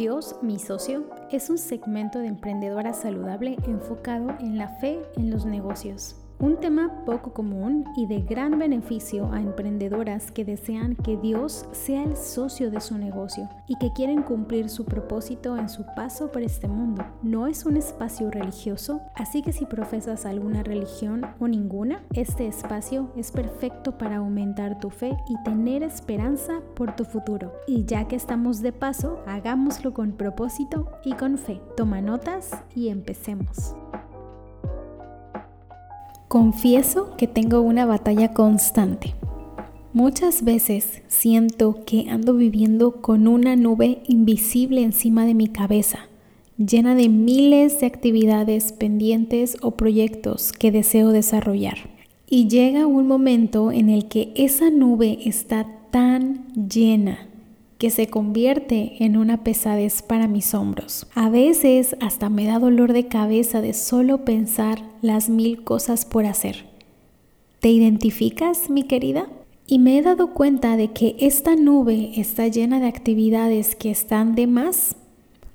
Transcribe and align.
Dios, 0.00 0.36
mi 0.40 0.58
socio, 0.58 1.04
es 1.30 1.50
un 1.50 1.58
segmento 1.58 2.20
de 2.20 2.28
emprendedora 2.28 2.94
saludable 2.94 3.58
enfocado 3.66 4.30
en 4.40 4.56
la 4.56 4.68
fe 4.78 4.98
en 5.18 5.30
los 5.30 5.44
negocios. 5.44 6.16
Un 6.40 6.56
tema 6.56 7.04
poco 7.04 7.34
común 7.34 7.84
y 7.94 8.06
de 8.06 8.22
gran 8.22 8.58
beneficio 8.58 9.30
a 9.30 9.42
emprendedoras 9.42 10.30
que 10.30 10.42
desean 10.42 10.96
que 10.96 11.18
Dios 11.18 11.66
sea 11.72 12.02
el 12.02 12.16
socio 12.16 12.70
de 12.70 12.80
su 12.80 12.96
negocio 12.96 13.46
y 13.68 13.76
que 13.76 13.92
quieren 13.92 14.22
cumplir 14.22 14.70
su 14.70 14.86
propósito 14.86 15.58
en 15.58 15.68
su 15.68 15.84
paso 15.94 16.32
por 16.32 16.40
este 16.40 16.66
mundo. 16.66 17.04
No 17.22 17.46
es 17.46 17.66
un 17.66 17.76
espacio 17.76 18.30
religioso, 18.30 19.02
así 19.16 19.42
que 19.42 19.52
si 19.52 19.66
profesas 19.66 20.24
alguna 20.24 20.62
religión 20.62 21.26
o 21.38 21.46
ninguna, 21.46 22.02
este 22.14 22.46
espacio 22.46 23.12
es 23.16 23.32
perfecto 23.32 23.98
para 23.98 24.16
aumentar 24.16 24.80
tu 24.80 24.88
fe 24.88 25.14
y 25.28 25.36
tener 25.42 25.82
esperanza 25.82 26.62
por 26.74 26.96
tu 26.96 27.04
futuro. 27.04 27.52
Y 27.66 27.84
ya 27.84 28.08
que 28.08 28.16
estamos 28.16 28.62
de 28.62 28.72
paso, 28.72 29.20
hagámoslo 29.26 29.92
con 29.92 30.12
propósito 30.12 30.90
y 31.04 31.12
con 31.12 31.36
fe. 31.36 31.60
Toma 31.76 32.00
notas 32.00 32.50
y 32.74 32.88
empecemos. 32.88 33.74
Confieso 36.30 37.16
que 37.16 37.26
tengo 37.26 37.60
una 37.60 37.86
batalla 37.86 38.32
constante. 38.32 39.16
Muchas 39.92 40.44
veces 40.44 41.02
siento 41.08 41.84
que 41.84 42.08
ando 42.08 42.34
viviendo 42.34 43.02
con 43.02 43.26
una 43.26 43.56
nube 43.56 44.04
invisible 44.06 44.84
encima 44.84 45.26
de 45.26 45.34
mi 45.34 45.48
cabeza, 45.48 46.08
llena 46.56 46.94
de 46.94 47.08
miles 47.08 47.80
de 47.80 47.86
actividades 47.86 48.70
pendientes 48.72 49.56
o 49.60 49.72
proyectos 49.72 50.52
que 50.52 50.70
deseo 50.70 51.08
desarrollar. 51.08 51.90
Y 52.28 52.46
llega 52.46 52.86
un 52.86 53.08
momento 53.08 53.72
en 53.72 53.90
el 53.90 54.06
que 54.06 54.32
esa 54.36 54.70
nube 54.70 55.18
está 55.24 55.66
tan 55.90 56.46
llena 56.54 57.26
que 57.80 57.88
se 57.88 58.08
convierte 58.08 59.02
en 59.02 59.16
una 59.16 59.42
pesadez 59.42 60.02
para 60.02 60.28
mis 60.28 60.52
hombros. 60.52 61.06
A 61.14 61.30
veces 61.30 61.96
hasta 62.00 62.28
me 62.28 62.44
da 62.44 62.58
dolor 62.58 62.92
de 62.92 63.06
cabeza 63.06 63.62
de 63.62 63.72
solo 63.72 64.22
pensar 64.26 64.82
las 65.00 65.30
mil 65.30 65.64
cosas 65.64 66.04
por 66.04 66.26
hacer. 66.26 66.66
¿Te 67.58 67.70
identificas, 67.70 68.68
mi 68.68 68.82
querida? 68.82 69.30
Y 69.66 69.78
me 69.78 69.96
he 69.96 70.02
dado 70.02 70.34
cuenta 70.34 70.76
de 70.76 70.88
que 70.88 71.16
esta 71.20 71.56
nube 71.56 72.12
está 72.16 72.48
llena 72.48 72.80
de 72.80 72.86
actividades 72.86 73.74
que 73.74 73.90
están 73.90 74.34
de 74.34 74.46
más, 74.46 74.96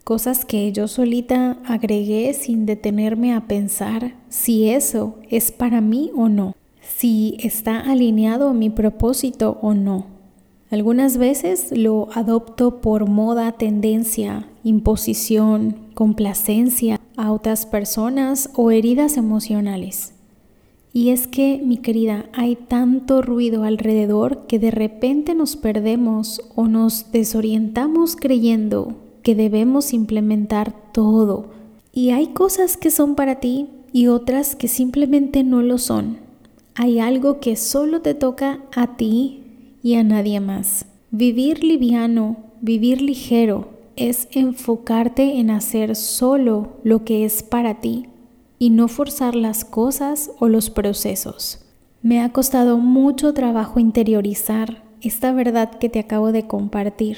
cosas 0.04 0.46
que 0.46 0.72
yo 0.72 0.88
solita 0.88 1.60
agregué 1.64 2.34
sin 2.34 2.66
detenerme 2.66 3.36
a 3.36 3.42
pensar 3.42 4.16
si 4.30 4.72
eso 4.72 5.18
es 5.30 5.52
para 5.52 5.80
mí 5.80 6.10
o 6.16 6.28
no, 6.28 6.56
si 6.82 7.38
está 7.40 7.82
alineado 7.82 8.50
a 8.50 8.54
mi 8.56 8.72
propósito 8.72 9.60
o 9.62 9.76
no. 9.76 10.15
Algunas 10.76 11.16
veces 11.16 11.68
lo 11.72 12.10
adopto 12.16 12.82
por 12.82 13.08
moda, 13.08 13.54
tendencia, 13.54 14.50
imposición, 14.66 15.78
complacencia 15.94 17.00
a 17.16 17.32
otras 17.32 17.66
personas 17.66 18.50
o 18.56 18.72
heridas 18.72 19.16
emocionales. 19.16 20.16
Y 20.92 21.12
es 21.12 21.28
que, 21.28 21.62
mi 21.64 21.78
querida, 21.78 22.26
hay 22.34 22.58
tanto 22.58 23.22
ruido 23.22 23.64
alrededor 23.64 24.48
que 24.48 24.60
de 24.60 24.70
repente 24.70 25.34
nos 25.34 25.56
perdemos 25.56 26.42
o 26.56 26.68
nos 26.68 27.10
desorientamos 27.14 28.18
creyendo 28.18 28.98
que 29.24 29.34
debemos 29.34 29.94
implementar 29.94 30.76
todo. 30.92 31.52
Y 31.94 32.10
hay 32.10 32.28
cosas 32.28 32.76
que 32.76 32.92
son 32.92 33.16
para 33.16 33.40
ti 33.40 33.70
y 33.94 34.08
otras 34.08 34.58
que 34.58 34.68
simplemente 34.68 35.46
no 35.46 35.62
lo 35.62 35.78
son. 35.78 36.18
Hay 36.74 37.00
algo 37.00 37.40
que 37.40 37.56
solo 37.56 38.02
te 38.02 38.14
toca 38.14 38.60
a 38.76 38.98
ti 38.98 39.45
y 39.86 39.94
a 39.94 40.04
nadie 40.04 40.40
más. 40.40 40.88
Vivir 41.12 41.64
liviano, 41.64 42.38
vivir 42.60 43.04
ligero, 43.04 43.70
es 43.96 44.28
enfocarte 44.32 45.38
en 45.38 45.52
hacer 45.52 45.96
solo 45.96 46.78
lo 46.82 47.06
que 47.06 47.24
es 47.24 47.44
para 47.44 47.82
ti 47.82 48.08
y 48.58 48.72
no 48.72 48.88
forzar 48.88 49.36
las 49.36 49.64
cosas 49.64 50.32
o 50.40 50.48
los 50.48 50.72
procesos. 50.72 51.68
Me 52.02 52.20
ha 52.20 52.30
costado 52.30 52.80
mucho 52.80 53.36
trabajo 53.36 53.80
interiorizar 53.80 54.82
esta 55.02 55.32
verdad 55.34 55.70
que 55.76 55.88
te 55.88 56.00
acabo 56.00 56.32
de 56.32 56.48
compartir. 56.48 57.18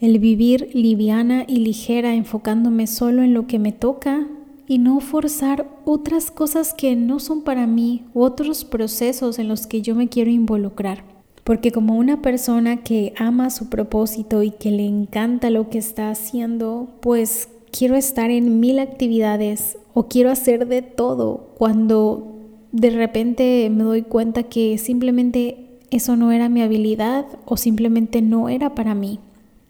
El 0.00 0.18
vivir 0.18 0.70
liviana 0.72 1.44
y 1.46 1.58
ligera 1.58 2.14
enfocándome 2.14 2.86
solo 2.86 3.22
en 3.22 3.34
lo 3.34 3.46
que 3.46 3.58
me 3.58 3.72
toca 3.72 4.26
y 4.66 4.78
no 4.78 4.98
forzar 5.00 5.68
otras 5.84 6.30
cosas 6.30 6.72
que 6.72 6.96
no 6.96 7.20
son 7.20 7.42
para 7.42 7.66
mí 7.66 8.06
u 8.14 8.22
otros 8.22 8.64
procesos 8.64 9.38
en 9.38 9.48
los 9.48 9.66
que 9.66 9.82
yo 9.82 9.94
me 9.94 10.08
quiero 10.08 10.30
involucrar. 10.30 11.11
Porque 11.44 11.72
como 11.72 11.96
una 11.96 12.22
persona 12.22 12.82
que 12.82 13.14
ama 13.16 13.50
su 13.50 13.68
propósito 13.68 14.42
y 14.42 14.50
que 14.50 14.70
le 14.70 14.86
encanta 14.86 15.50
lo 15.50 15.70
que 15.70 15.78
está 15.78 16.10
haciendo, 16.10 16.88
pues 17.00 17.48
quiero 17.70 17.96
estar 17.96 18.30
en 18.30 18.60
mil 18.60 18.78
actividades 18.78 19.78
o 19.94 20.08
quiero 20.08 20.30
hacer 20.30 20.68
de 20.68 20.82
todo 20.82 21.48
cuando 21.58 22.28
de 22.70 22.90
repente 22.90 23.68
me 23.70 23.82
doy 23.82 24.02
cuenta 24.02 24.44
que 24.44 24.78
simplemente 24.78 25.80
eso 25.90 26.16
no 26.16 26.32
era 26.32 26.48
mi 26.48 26.62
habilidad 26.62 27.26
o 27.44 27.56
simplemente 27.56 28.22
no 28.22 28.48
era 28.48 28.74
para 28.74 28.94
mí. 28.94 29.20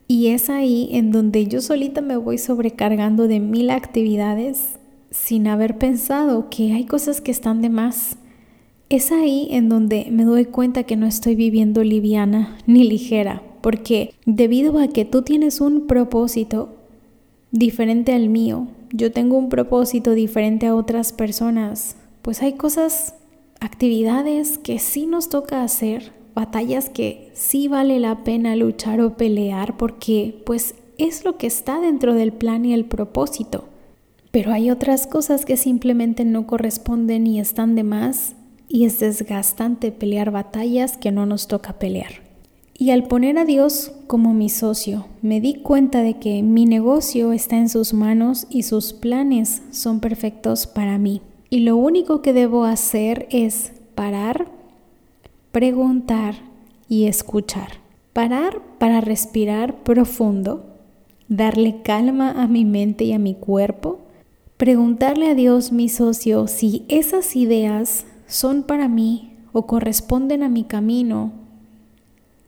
Y 0.09 0.29
es 0.29 0.51
ahí 0.51 0.91
en 0.93 1.11
donde 1.11 1.47
yo 1.47 1.61
solita 1.61 2.01
me 2.01 2.17
voy 2.17 2.39
sobrecargando 2.39 3.29
de 3.29 3.41
mil 3.41 3.71
actividades 3.71 4.79
sin 5.11 5.47
haber 5.47 5.79
pensado 5.79 6.49
que 6.51 6.73
hay 6.73 6.85
cosas 6.85 7.21
que 7.21 7.31
están 7.31 7.63
de 7.63 7.71
más 7.71 8.17
es 8.93 9.11
ahí 9.11 9.49
en 9.51 9.71
donde 9.71 10.09
me 10.11 10.25
doy 10.25 10.45
cuenta 10.45 10.83
que 10.83 10.97
no 10.97 11.07
estoy 11.07 11.35
viviendo 11.35 11.83
liviana 11.83 12.59
ni 12.67 12.85
ligera, 12.85 13.43
porque 13.63 14.13
debido 14.27 14.79
a 14.79 14.89
que 14.89 15.07
tú 15.07 15.23
tienes 15.23 15.63
un 15.63 15.87
propósito 15.87 16.77
diferente 17.53 18.13
al 18.13 18.29
mío, 18.29 18.69
yo 18.93 19.11
tengo 19.11 19.39
un 19.39 19.49
propósito 19.49 20.13
diferente 20.13 20.67
a 20.67 20.75
otras 20.75 21.15
personas, 21.15 21.97
pues 22.21 22.43
hay 22.43 22.53
cosas, 22.53 23.15
actividades 23.61 24.59
que 24.59 24.79
sí 24.79 25.07
nos 25.07 25.31
toca 25.31 25.63
hacer, 25.63 26.13
batallas 26.35 26.91
que 26.91 27.31
sí 27.33 27.69
vale 27.69 27.99
la 27.99 28.25
pena 28.25 28.57
luchar 28.57 29.01
o 29.01 29.17
pelear, 29.17 29.79
porque 29.79 30.43
pues 30.45 30.75
es 30.99 31.25
lo 31.25 31.39
que 31.39 31.47
está 31.47 31.81
dentro 31.81 32.13
del 32.13 32.33
plan 32.33 32.67
y 32.67 32.75
el 32.75 32.85
propósito. 32.85 33.65
Pero 34.31 34.53
hay 34.53 34.71
otras 34.71 35.07
cosas 35.07 35.47
que 35.47 35.57
simplemente 35.57 36.27
no 36.27 36.47
corresponden 36.47 37.27
y 37.27 37.41
están 37.41 37.75
de 37.75 37.85
más 37.85 38.35
y 38.73 38.87
es 38.87 39.01
desgastante 39.01 39.93
pelear 39.93 40.31
batallas 40.31 40.97
que 40.97 41.13
no 41.13 41.27
nos 41.27 41.47
toca 41.47 41.75
pelear. 41.75 42.23
Y 42.73 42.91
al 42.91 43.05
poner 43.05 43.37
a 43.37 43.45
Dios 43.45 43.93
como 44.07 44.33
mi 44.33 44.49
socio, 44.49 45.07
me 45.21 45.43
di 45.43 45.57
cuenta 45.57 46.03
de 46.03 46.19
que 46.19 46.43
mi 46.43 46.65
negocio 46.65 47.35
está 47.35 47.59
en 47.59 47.69
sus 47.69 47.93
manos 47.93 48.47
y 48.49 48.63
sus 48.63 48.95
planes 48.95 49.63
son 49.71 50.01
perfectos 50.01 50.67
para 50.67 50.97
mí. 50.97 51.21
Y 51.51 51.61
lo 51.61 51.77
único 51.77 52.23
que 52.23 52.33
debo 52.33 52.65
hacer 52.65 53.29
es 53.31 53.73
parar, 53.95 54.51
preguntar 55.53 56.37
y 56.89 57.05
escuchar. 57.05 57.73
Parar 58.15 58.63
para 58.79 59.03
respirar 59.03 59.85
profundo, 59.85 60.65
darle 61.29 61.83
calma 61.83 62.43
a 62.43 62.47
mi 62.47 62.65
mente 62.65 63.05
y 63.05 63.13
a 63.13 63.19
mi 63.19 63.35
cuerpo, 63.35 63.99
preguntarle 64.57 65.29
a 65.29 65.35
Dios, 65.35 65.73
mi 65.73 65.91
socio, 65.91 66.47
si 66.47 66.87
esas 66.89 67.37
ideas 67.37 68.07
son 68.33 68.63
para 68.63 68.89
mí 68.89 69.37
o 69.53 69.67
corresponden 69.67 70.43
a 70.43 70.49
mi 70.49 70.65
camino 70.65 71.33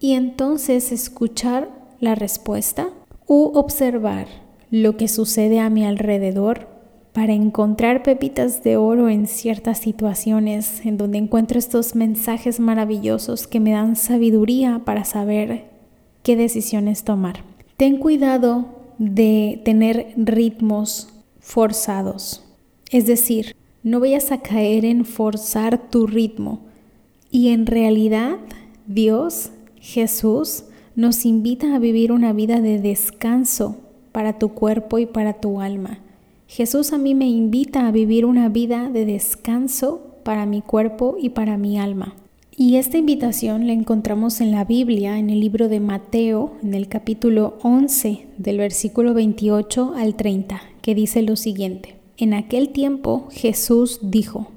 y 0.00 0.14
entonces 0.14 0.92
escuchar 0.92 1.68
la 2.00 2.14
respuesta 2.14 2.88
u 3.26 3.52
observar 3.54 4.26
lo 4.70 4.96
que 4.96 5.08
sucede 5.08 5.60
a 5.60 5.68
mi 5.68 5.84
alrededor 5.84 6.68
para 7.12 7.34
encontrar 7.34 8.02
pepitas 8.02 8.64
de 8.64 8.78
oro 8.78 9.10
en 9.10 9.26
ciertas 9.26 9.78
situaciones 9.78 10.84
en 10.86 10.96
donde 10.96 11.18
encuentro 11.18 11.58
estos 11.58 11.94
mensajes 11.94 12.60
maravillosos 12.60 13.46
que 13.46 13.60
me 13.60 13.72
dan 13.72 13.94
sabiduría 13.94 14.80
para 14.86 15.04
saber 15.04 15.70
qué 16.22 16.34
decisiones 16.34 17.04
tomar. 17.04 17.44
Ten 17.76 17.98
cuidado 17.98 18.66
de 18.98 19.60
tener 19.66 20.14
ritmos 20.16 21.08
forzados, 21.40 22.42
es 22.90 23.06
decir, 23.06 23.54
no 23.84 24.00
vayas 24.00 24.32
a 24.32 24.38
caer 24.38 24.86
en 24.86 25.04
forzar 25.04 25.90
tu 25.90 26.06
ritmo. 26.06 26.60
Y 27.30 27.48
en 27.50 27.66
realidad, 27.66 28.38
Dios, 28.86 29.50
Jesús, 29.78 30.64
nos 30.96 31.26
invita 31.26 31.76
a 31.76 31.78
vivir 31.78 32.10
una 32.10 32.32
vida 32.32 32.60
de 32.62 32.80
descanso 32.80 33.76
para 34.10 34.38
tu 34.38 34.50
cuerpo 34.54 34.98
y 34.98 35.06
para 35.06 35.34
tu 35.34 35.60
alma. 35.60 35.98
Jesús 36.46 36.94
a 36.94 36.98
mí 36.98 37.14
me 37.14 37.28
invita 37.28 37.86
a 37.86 37.90
vivir 37.90 38.24
una 38.24 38.48
vida 38.48 38.88
de 38.88 39.04
descanso 39.04 40.00
para 40.22 40.46
mi 40.46 40.62
cuerpo 40.62 41.16
y 41.20 41.28
para 41.28 41.58
mi 41.58 41.78
alma. 41.78 42.14
Y 42.56 42.76
esta 42.76 42.96
invitación 42.96 43.66
la 43.66 43.74
encontramos 43.74 44.40
en 44.40 44.50
la 44.50 44.64
Biblia, 44.64 45.18
en 45.18 45.28
el 45.28 45.40
libro 45.40 45.68
de 45.68 45.80
Mateo, 45.80 46.52
en 46.62 46.72
el 46.72 46.88
capítulo 46.88 47.58
11, 47.62 48.28
del 48.38 48.58
versículo 48.58 49.12
28 49.12 49.92
al 49.96 50.14
30, 50.14 50.62
que 50.80 50.94
dice 50.94 51.20
lo 51.20 51.36
siguiente. 51.36 52.03
En 52.16 52.32
aquel 52.32 52.68
tiempo 52.68 53.28
Jesús 53.30 53.98
dijo, 54.02 54.48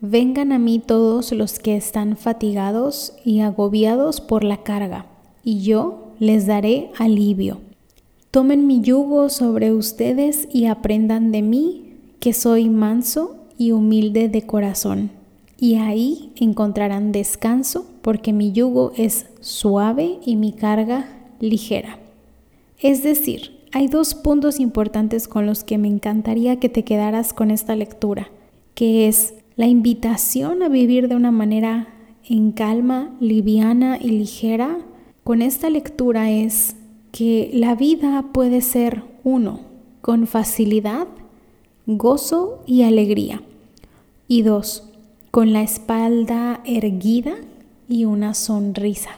Vengan 0.00 0.52
a 0.52 0.58
mí 0.58 0.78
todos 0.78 1.32
los 1.32 1.58
que 1.58 1.76
están 1.76 2.16
fatigados 2.16 3.14
y 3.24 3.40
agobiados 3.40 4.20
por 4.20 4.44
la 4.44 4.62
carga, 4.62 5.06
y 5.44 5.60
yo 5.60 6.12
les 6.18 6.46
daré 6.46 6.90
alivio. 6.98 7.58
Tomen 8.30 8.66
mi 8.66 8.80
yugo 8.80 9.28
sobre 9.28 9.72
ustedes 9.72 10.48
y 10.52 10.66
aprendan 10.66 11.32
de 11.32 11.42
mí, 11.42 11.96
que 12.20 12.32
soy 12.32 12.70
manso 12.70 13.36
y 13.58 13.72
humilde 13.72 14.28
de 14.28 14.42
corazón. 14.42 15.10
Y 15.58 15.74
ahí 15.74 16.32
encontrarán 16.36 17.12
descanso, 17.12 17.84
porque 18.00 18.32
mi 18.32 18.52
yugo 18.52 18.92
es 18.96 19.26
suave 19.40 20.18
y 20.24 20.36
mi 20.36 20.52
carga 20.52 21.08
ligera. 21.40 21.98
Es 22.78 23.02
decir, 23.02 23.59
hay 23.72 23.86
dos 23.86 24.14
puntos 24.14 24.58
importantes 24.58 25.28
con 25.28 25.46
los 25.46 25.62
que 25.62 25.78
me 25.78 25.88
encantaría 25.88 26.58
que 26.58 26.68
te 26.68 26.84
quedaras 26.84 27.32
con 27.32 27.50
esta 27.50 27.76
lectura, 27.76 28.30
que 28.74 29.06
es 29.06 29.34
la 29.56 29.66
invitación 29.66 30.62
a 30.62 30.68
vivir 30.68 31.08
de 31.08 31.16
una 31.16 31.30
manera 31.30 31.88
en 32.24 32.52
calma, 32.52 33.14
liviana 33.20 33.98
y 34.00 34.08
ligera. 34.08 34.78
Con 35.22 35.42
esta 35.42 35.70
lectura 35.70 36.30
es 36.30 36.76
que 37.12 37.50
la 37.52 37.74
vida 37.74 38.24
puede 38.32 38.60
ser 38.60 39.04
uno, 39.22 39.60
con 40.00 40.26
facilidad, 40.26 41.06
gozo 41.86 42.62
y 42.66 42.82
alegría. 42.82 43.42
Y 44.26 44.42
dos, 44.42 44.90
con 45.30 45.52
la 45.52 45.62
espalda 45.62 46.60
erguida 46.64 47.34
y 47.88 48.04
una 48.04 48.34
sonrisa. 48.34 49.10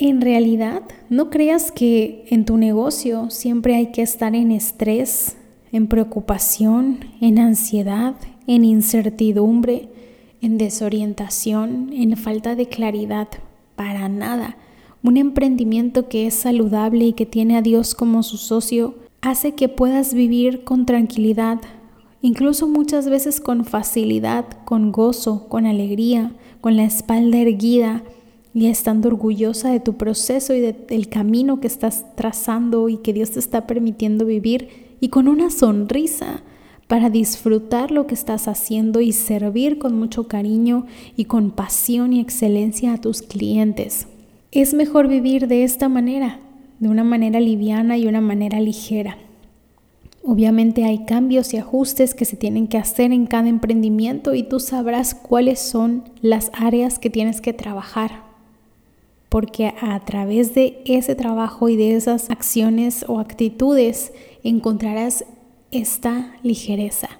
En 0.00 0.20
realidad, 0.20 0.82
no 1.10 1.28
creas 1.28 1.72
que 1.72 2.24
en 2.30 2.44
tu 2.44 2.56
negocio 2.56 3.30
siempre 3.30 3.74
hay 3.74 3.90
que 3.90 4.02
estar 4.02 4.36
en 4.36 4.52
estrés, 4.52 5.36
en 5.72 5.88
preocupación, 5.88 7.00
en 7.20 7.40
ansiedad, 7.40 8.14
en 8.46 8.64
incertidumbre, 8.64 9.88
en 10.40 10.56
desorientación, 10.56 11.92
en 11.92 12.16
falta 12.16 12.54
de 12.54 12.66
claridad. 12.68 13.26
Para 13.74 14.08
nada. 14.08 14.56
Un 15.02 15.16
emprendimiento 15.16 16.08
que 16.08 16.28
es 16.28 16.34
saludable 16.34 17.06
y 17.06 17.12
que 17.12 17.26
tiene 17.26 17.56
a 17.56 17.62
Dios 17.62 17.96
como 17.96 18.22
su 18.22 18.36
socio 18.36 18.94
hace 19.20 19.56
que 19.56 19.68
puedas 19.68 20.14
vivir 20.14 20.62
con 20.62 20.86
tranquilidad, 20.86 21.58
incluso 22.22 22.68
muchas 22.68 23.08
veces 23.08 23.40
con 23.40 23.64
facilidad, 23.64 24.44
con 24.64 24.92
gozo, 24.92 25.48
con 25.48 25.66
alegría, 25.66 26.32
con 26.60 26.76
la 26.76 26.84
espalda 26.84 27.38
erguida 27.38 28.04
y 28.58 28.66
estando 28.66 29.06
orgullosa 29.06 29.70
de 29.70 29.78
tu 29.78 29.96
proceso 29.96 30.52
y 30.52 30.60
del 30.60 31.08
camino 31.08 31.60
que 31.60 31.68
estás 31.68 32.04
trazando 32.16 32.88
y 32.88 32.96
que 32.96 33.12
Dios 33.12 33.30
te 33.30 33.38
está 33.38 33.68
permitiendo 33.68 34.24
vivir 34.24 34.96
y 34.98 35.10
con 35.10 35.28
una 35.28 35.48
sonrisa 35.48 36.42
para 36.88 37.08
disfrutar 37.08 37.92
lo 37.92 38.08
que 38.08 38.14
estás 38.14 38.48
haciendo 38.48 39.00
y 39.00 39.12
servir 39.12 39.78
con 39.78 39.96
mucho 39.96 40.26
cariño 40.26 40.86
y 41.14 41.26
con 41.26 41.52
pasión 41.52 42.12
y 42.12 42.18
excelencia 42.18 42.94
a 42.94 43.00
tus 43.00 43.22
clientes. 43.22 44.08
Es 44.50 44.74
mejor 44.74 45.06
vivir 45.06 45.46
de 45.46 45.62
esta 45.62 45.88
manera, 45.88 46.40
de 46.80 46.88
una 46.88 47.04
manera 47.04 47.38
liviana 47.38 47.96
y 47.96 48.08
una 48.08 48.20
manera 48.20 48.60
ligera. 48.60 49.18
Obviamente 50.24 50.84
hay 50.84 51.04
cambios 51.04 51.54
y 51.54 51.58
ajustes 51.58 52.12
que 52.12 52.24
se 52.24 52.36
tienen 52.36 52.66
que 52.66 52.78
hacer 52.78 53.12
en 53.12 53.26
cada 53.26 53.48
emprendimiento 53.48 54.34
y 54.34 54.42
tú 54.42 54.58
sabrás 54.58 55.14
cuáles 55.14 55.60
son 55.60 56.02
las 56.22 56.50
áreas 56.54 56.98
que 56.98 57.08
tienes 57.08 57.40
que 57.40 57.52
trabajar. 57.52 58.27
Porque 59.28 59.74
a 59.80 60.00
través 60.00 60.54
de 60.54 60.82
ese 60.86 61.14
trabajo 61.14 61.68
y 61.68 61.76
de 61.76 61.96
esas 61.96 62.30
acciones 62.30 63.04
o 63.08 63.20
actitudes 63.20 64.12
encontrarás 64.42 65.24
esta 65.70 66.34
ligereza 66.42 67.17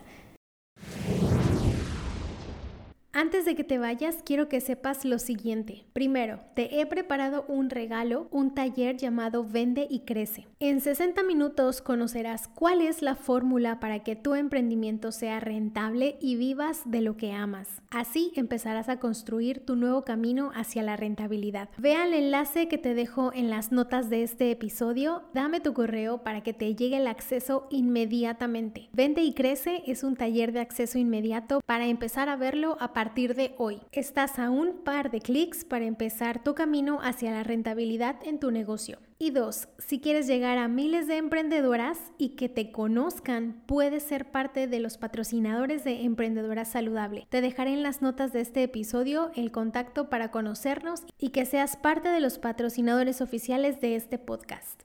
Antes 3.21 3.45
de 3.45 3.57
que 3.57 3.65
te 3.65 3.79
vayas, 3.79 4.23
quiero 4.25 4.49
que 4.49 4.61
sepas 4.61 5.05
lo 5.05 5.19
siguiente. 5.19 5.85
Primero, 5.93 6.39
te 6.55 6.81
he 6.81 6.87
preparado 6.87 7.45
un 7.49 7.69
regalo, 7.69 8.29
un 8.31 8.55
taller 8.55 8.97
llamado 8.97 9.45
Vende 9.45 9.89
y 9.91 10.05
Crece. 10.05 10.47
En 10.61 10.81
60 10.81 11.25
minutos 11.25 11.83
conocerás 11.83 12.47
cuál 12.47 12.81
es 12.81 13.03
la 13.03 13.17
fórmula 13.17 13.81
para 13.81 14.05
que 14.05 14.15
tu 14.15 14.37
emprendimiento 14.37 15.11
sea 15.11 15.41
rentable 15.41 16.17
y 16.21 16.37
vivas 16.37 16.83
de 16.85 17.01
lo 17.01 17.17
que 17.17 17.33
amas. 17.33 17.83
Así 17.91 18.31
empezarás 18.37 18.89
a 18.89 19.01
construir 19.01 19.67
tu 19.67 19.75
nuevo 19.75 20.05
camino 20.05 20.53
hacia 20.55 20.85
la 20.85 20.97
rentabilidad. 20.97 21.71
Ve 21.77 21.97
al 21.97 22.15
enlace 22.15 22.69
que 22.69 22.79
te 22.79 22.95
dejo 22.95 23.33
en 23.35 23.51
las 23.51 23.73
notas 23.73 24.11
de 24.11 24.23
este 24.23 24.53
episodio, 24.53 25.25
dame 25.35 25.59
tu 25.59 25.75
correo 25.75 26.23
para 26.23 26.45
que 26.45 26.53
te 26.53 26.77
llegue 26.77 26.99
el 26.99 27.09
acceso 27.09 27.67
inmediatamente. 27.71 28.89
Vende 28.93 29.23
y 29.23 29.35
Crece 29.35 29.83
es 29.89 30.05
un 30.05 30.15
taller 30.15 30.53
de 30.53 30.61
acceso 30.61 30.99
inmediato 30.99 31.61
para 31.67 31.89
empezar 31.89 32.29
a 32.29 32.37
verlo 32.37 32.77
a 32.79 32.93
partir 32.93 33.08
partir 33.09 33.35
de 33.35 33.55
hoy. 33.57 33.81
Estás 33.91 34.39
a 34.39 34.51
un 34.51 34.85
par 34.85 35.11
de 35.11 35.23
clics 35.23 35.65
para 35.65 35.87
empezar 35.87 36.45
tu 36.45 36.55
camino 36.55 36.99
hacia 37.03 37.31
la 37.31 37.43
rentabilidad 37.43 38.17
en 38.23 38.39
tu 38.39 38.51
negocio. 38.51 38.99
Y 39.19 39.31
dos, 39.31 39.67
si 39.79 39.99
quieres 39.99 40.27
llegar 40.27 40.59
a 40.59 40.69
miles 40.69 41.07
de 41.07 41.17
emprendedoras 41.17 41.97
y 42.19 42.37
que 42.37 42.51
te 42.51 42.71
conozcan, 42.71 43.63
puedes 43.65 44.03
ser 44.03 44.31
parte 44.31 44.67
de 44.67 44.81
los 44.81 44.99
patrocinadores 44.99 45.85
de 45.85 46.03
Emprendedora 46.03 46.67
Saludable. 46.67 47.27
Te 47.31 47.41
dejaré 47.41 47.73
en 47.73 47.83
las 47.83 48.03
notas 48.03 48.35
de 48.35 48.43
este 48.43 48.63
episodio 48.63 49.31
el 49.35 49.53
contacto 49.53 50.11
para 50.11 50.31
conocernos 50.31 51.05
y 51.19 51.31
que 51.31 51.47
seas 51.47 51.79
parte 51.79 52.11
de 52.11 52.21
los 52.21 52.37
patrocinadores 52.39 53.23
oficiales 53.23 53.81
de 53.81 53.97
este 53.97 54.19
podcast. 54.19 54.83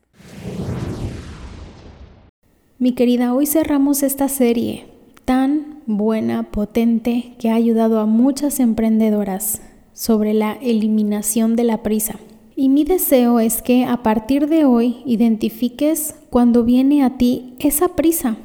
Mi 2.79 2.95
querida, 2.95 3.33
hoy 3.33 3.47
cerramos 3.47 4.01
esta 4.01 4.29
serie 4.29 4.85
tan 5.25 5.72
buena, 5.85 6.44
potente, 6.51 7.33
que 7.39 7.50
ha 7.50 7.56
ayudado 7.56 8.00
a 8.00 8.06
muchas 8.06 8.59
emprendedoras 8.59 9.62
sobre 9.94 10.33
la 10.33 10.53
eliminación 10.62 11.56
de 11.56 11.63
la 11.63 11.83
prisa. 11.83 12.19
Y 12.56 12.69
mi 12.69 12.83
deseo 12.83 13.39
es 13.39 13.62
que 13.62 13.85
a 13.85 14.03
partir 14.03 14.47
de 14.47 14.65
hoy 14.65 14.97
identifiques 15.06 16.15
cuando 16.30 16.63
viene 16.63 17.03
a 17.03 17.18
ti 17.18 17.56
esa 17.59 17.89
prisa 17.89 18.38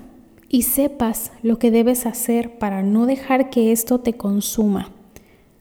y 0.48 0.62
sepas 0.62 1.32
lo 1.42 1.58
que 1.58 1.70
debes 1.70 2.06
hacer 2.06 2.58
para 2.58 2.82
no 2.82 3.06
dejar 3.06 3.50
que 3.50 3.70
esto 3.70 4.00
te 4.00 4.14
consuma. 4.14 4.92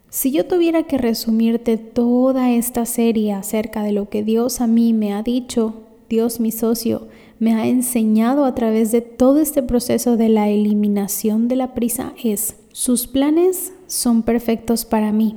Si 0.09 0.31
yo 0.31 0.45
tuviera 0.45 0.83
que 0.83 0.97
resumirte 0.97 1.77
toda 1.77 2.51
esta 2.51 2.85
serie 2.85 3.33
acerca 3.33 3.83
de 3.83 3.91
lo 3.91 4.09
que 4.09 4.23
Dios 4.23 4.61
a 4.61 4.67
mí 4.67 4.93
me 4.93 5.13
ha 5.13 5.21
dicho, 5.21 5.83
Dios 6.09 6.39
mi 6.39 6.51
socio, 6.51 7.07
me 7.39 7.53
ha 7.53 7.67
enseñado 7.67 8.45
a 8.45 8.55
través 8.55 8.91
de 8.91 9.01
todo 9.01 9.39
este 9.39 9.61
proceso 9.61 10.17
de 10.17 10.29
la 10.29 10.49
eliminación 10.49 11.47
de 11.47 11.55
la 11.55 11.73
prisa 11.73 12.13
es, 12.21 12.55
sus 12.71 13.07
planes 13.07 13.73
son 13.87 14.23
perfectos 14.23 14.85
para 14.85 15.11
mí. 15.11 15.35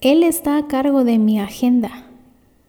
Él 0.00 0.22
está 0.22 0.56
a 0.56 0.66
cargo 0.66 1.04
de 1.04 1.18
mi 1.18 1.38
agenda 1.38 2.06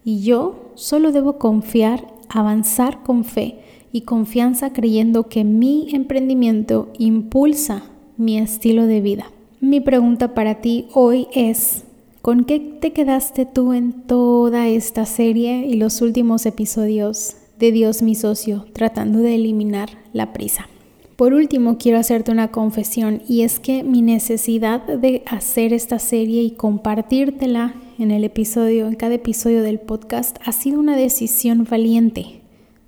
y 0.04 0.22
yo 0.22 0.72
solo 0.76 1.12
debo 1.12 1.38
confiar, 1.38 2.08
avanzar 2.30 3.04
con 3.04 3.24
fe 3.24 3.60
y 3.92 4.02
confianza 4.02 4.74
creyendo 4.74 5.28
que 5.28 5.44
mi 5.44 5.88
emprendimiento 5.94 6.90
impulsa 6.98 7.84
mi 8.18 8.38
estilo 8.38 8.86
de 8.86 9.02
vida. 9.02 9.32
Mi 9.60 9.80
pregunta 9.80 10.34
para 10.34 10.62
ti 10.62 10.88
hoy 10.94 11.28
es, 11.34 11.84
¿con 12.22 12.44
qué 12.44 12.60
te 12.60 12.94
quedaste 12.94 13.46
tú 13.46 13.74
en 13.74 13.94
toda 13.94 14.68
esta 14.68 15.06
serie 15.06 15.68
y 15.68 15.76
los 15.76 16.02
últimos 16.02 16.46
episodios 16.46 17.36
de 17.62 17.72
Dios 17.72 18.02
mi 18.02 18.16
socio, 18.16 18.66
tratando 18.74 19.20
de 19.20 19.36
eliminar 19.36 19.92
la 20.14 20.34
prisa. 20.34 20.68
Por 21.16 21.36
último, 21.36 21.78
quiero 21.78 22.00
hacerte 22.00 22.32
una 22.32 22.48
confesión 22.48 23.22
y 23.28 23.44
es 23.44 23.60
que 23.60 23.84
mi 23.84 24.02
necesidad 24.02 24.82
de 24.82 25.22
hacer 25.28 25.72
esta 25.72 26.00
serie 26.00 26.42
y 26.42 26.52
compartírtela 26.52 27.76
en 28.00 28.10
el 28.10 28.24
episodio, 28.24 28.88
en 28.88 28.96
cada 28.96 29.14
episodio 29.14 29.62
del 29.62 29.80
podcast, 29.80 30.38
ha 30.44 30.52
sido 30.54 30.80
una 30.80 30.96
decisión 30.96 31.68
valiente, 31.70 32.42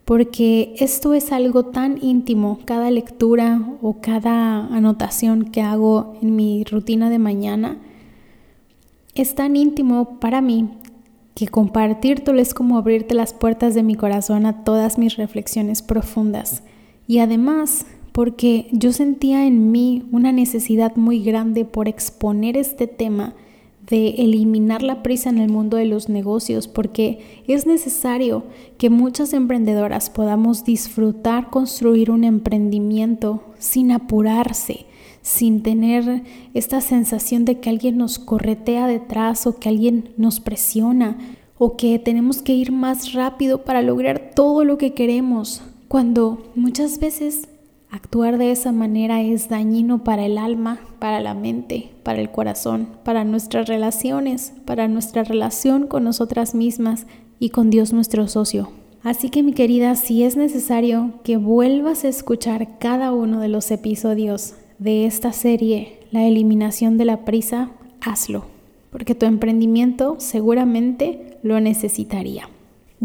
porque 0.05 0.73
esto 0.79 1.13
es 1.13 1.31
algo 1.31 1.65
tan 1.65 2.03
íntimo, 2.03 2.57
cada 2.65 2.89
lectura 2.89 3.61
o 3.83 4.01
cada 4.01 4.65
anotación 4.75 5.45
que 5.45 5.61
hago 5.61 6.17
en 6.23 6.35
mi 6.35 6.63
rutina 6.63 7.11
de 7.11 7.19
mañana, 7.19 7.77
es 9.13 9.35
tan 9.35 9.55
íntimo 9.55 10.19
para 10.19 10.41
mí 10.41 10.67
que 11.35 11.47
compartírtelo 11.47 12.39
es 12.39 12.53
como 12.53 12.77
abrirte 12.77 13.15
las 13.15 13.33
puertas 13.33 13.73
de 13.73 13.83
mi 13.83 13.95
corazón 13.95 14.45
a 14.45 14.63
todas 14.63 14.97
mis 14.97 15.17
reflexiones 15.17 15.81
profundas. 15.81 16.63
Y 17.07 17.19
además, 17.19 17.85
porque 18.11 18.67
yo 18.71 18.93
sentía 18.93 19.45
en 19.45 19.71
mí 19.71 20.03
una 20.11 20.31
necesidad 20.31 20.95
muy 20.95 21.23
grande 21.23 21.65
por 21.65 21.87
exponer 21.87 22.57
este 22.57 22.87
tema 22.87 23.33
de 23.89 24.09
eliminar 24.19 24.81
la 24.81 25.03
prisa 25.03 25.29
en 25.29 25.39
el 25.39 25.49
mundo 25.49 25.77
de 25.77 25.85
los 25.85 26.07
negocios, 26.07 26.67
porque 26.67 27.19
es 27.47 27.65
necesario 27.65 28.43
que 28.77 28.89
muchas 28.89 29.33
emprendedoras 29.33 30.09
podamos 30.09 30.63
disfrutar 30.63 31.49
construir 31.49 32.09
un 32.09 32.23
emprendimiento 32.23 33.43
sin 33.57 33.91
apurarse, 33.91 34.85
sin 35.23 35.63
tener 35.63 36.21
esta 36.53 36.81
sensación 36.81 37.45
de 37.45 37.59
que 37.59 37.71
alguien 37.71 37.97
nos 37.97 38.19
corretea 38.19 38.85
detrás 38.85 39.47
o 39.47 39.57
que 39.57 39.69
alguien 39.69 40.09
nos 40.17 40.39
presiona 40.39 41.17
o 41.57 41.77
que 41.77 41.97
tenemos 41.97 42.41
que 42.41 42.53
ir 42.53 42.71
más 42.71 43.13
rápido 43.13 43.63
para 43.63 43.81
lograr 43.81 44.31
todo 44.35 44.65
lo 44.65 44.77
que 44.77 44.93
queremos, 44.93 45.63
cuando 45.87 46.51
muchas 46.55 46.99
veces 46.99 47.47
actuar 47.89 48.37
de 48.37 48.51
esa 48.51 48.71
manera 48.71 49.21
es 49.21 49.47
dañino 49.49 50.03
para 50.03 50.25
el 50.25 50.37
alma, 50.37 50.79
para 50.99 51.21
la 51.21 51.33
mente, 51.33 51.91
para 52.03 52.19
el 52.19 52.29
corazón, 52.29 52.89
para 53.05 53.23
nuestras 53.23 53.67
relaciones, 53.67 54.53
para 54.65 54.87
nuestra 54.87 55.23
relación 55.23 55.87
con 55.87 56.03
nosotras 56.03 56.53
mismas 56.53 57.07
y 57.39 57.49
con 57.49 57.69
Dios 57.69 57.93
nuestro 57.93 58.27
socio. 58.27 58.71
Así 59.03 59.29
que 59.29 59.43
mi 59.43 59.53
querida, 59.53 59.95
si 59.95 60.23
es 60.23 60.35
necesario 60.35 61.13
que 61.23 61.37
vuelvas 61.37 62.03
a 62.03 62.09
escuchar 62.09 62.79
cada 62.79 63.13
uno 63.13 63.39
de 63.39 63.49
los 63.49 63.69
episodios 63.69 64.55
de 64.79 65.05
esta 65.05 65.31
serie, 65.33 65.99
La 66.11 66.27
eliminación 66.27 66.97
de 66.97 67.05
la 67.05 67.25
prisa, 67.25 67.71
hazlo, 68.01 68.45
porque 68.91 69.15
tu 69.15 69.25
emprendimiento 69.25 70.15
seguramente 70.19 71.37
lo 71.41 71.59
necesitaría. 71.59 72.49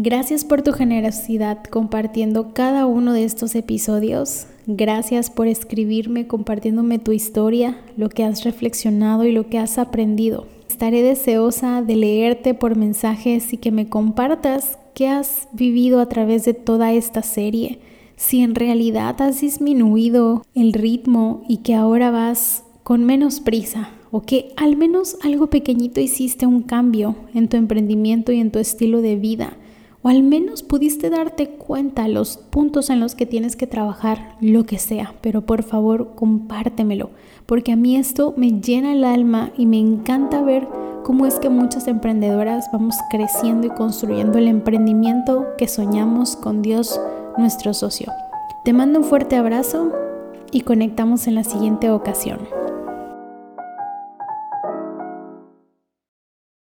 Gracias 0.01 0.45
por 0.45 0.61
tu 0.61 0.71
generosidad 0.71 1.63
compartiendo 1.65 2.53
cada 2.53 2.85
uno 2.85 3.11
de 3.11 3.25
estos 3.25 3.53
episodios. 3.55 4.47
Gracias 4.65 5.29
por 5.29 5.47
escribirme 5.47 6.25
compartiéndome 6.25 6.99
tu 6.99 7.11
historia, 7.11 7.77
lo 7.97 8.07
que 8.07 8.23
has 8.23 8.43
reflexionado 8.45 9.25
y 9.25 9.31
lo 9.31 9.49
que 9.49 9.57
has 9.57 9.77
aprendido. 9.77 10.47
Estaré 10.69 11.01
deseosa 11.01 11.81
de 11.81 11.97
leerte 11.97 12.53
por 12.53 12.77
mensajes 12.77 13.51
y 13.51 13.57
que 13.57 13.71
me 13.71 13.89
compartas 13.89 14.77
qué 14.93 15.09
has 15.09 15.49
vivido 15.51 15.99
a 15.99 16.07
través 16.07 16.45
de 16.45 16.53
toda 16.53 16.93
esta 16.93 17.21
serie. 17.21 17.79
Si 18.19 18.41
en 18.41 18.53
realidad 18.53 19.21
has 19.21 19.39
disminuido 19.39 20.43
el 20.53 20.73
ritmo 20.73 21.41
y 21.47 21.59
que 21.59 21.73
ahora 21.73 22.11
vas 22.11 22.65
con 22.83 23.05
menos 23.05 23.39
prisa 23.39 23.91
o 24.11 24.23
que 24.23 24.51
al 24.57 24.75
menos 24.75 25.15
algo 25.23 25.47
pequeñito 25.47 26.01
hiciste 26.01 26.45
un 26.45 26.63
cambio 26.63 27.15
en 27.33 27.47
tu 27.47 27.55
emprendimiento 27.55 28.33
y 28.33 28.41
en 28.41 28.51
tu 28.51 28.59
estilo 28.59 29.01
de 29.01 29.15
vida 29.15 29.53
o 30.01 30.09
al 30.09 30.21
menos 30.21 30.63
pudiste 30.63 31.09
darte 31.09 31.51
cuenta 31.51 32.09
los 32.09 32.35
puntos 32.35 32.89
en 32.89 32.99
los 32.99 33.15
que 33.15 33.25
tienes 33.25 33.55
que 33.55 33.67
trabajar, 33.67 34.35
lo 34.41 34.65
que 34.65 34.79
sea, 34.79 35.15
pero 35.21 35.45
por 35.45 35.63
favor 35.63 36.13
compártemelo, 36.15 37.11
porque 37.45 37.71
a 37.71 37.77
mí 37.77 37.95
esto 37.95 38.33
me 38.35 38.59
llena 38.59 38.91
el 38.91 39.05
alma 39.05 39.51
y 39.57 39.65
me 39.65 39.79
encanta 39.79 40.41
ver 40.41 40.67
cómo 41.05 41.25
es 41.25 41.39
que 41.39 41.49
muchas 41.49 41.87
emprendedoras 41.87 42.69
vamos 42.73 42.95
creciendo 43.09 43.67
y 43.67 43.69
construyendo 43.69 44.37
el 44.37 44.49
emprendimiento 44.49 45.47
que 45.57 45.69
soñamos 45.69 46.35
con 46.35 46.61
Dios, 46.61 46.99
nuestro 47.39 47.73
socio. 47.73 48.11
Te 48.63 48.73
mando 48.73 48.99
un 48.99 49.05
fuerte 49.05 49.35
abrazo 49.35 49.91
y 50.51 50.61
conectamos 50.61 51.25
en 51.27 51.35
la 51.35 51.43
siguiente 51.43 51.89
ocasión. 51.89 52.39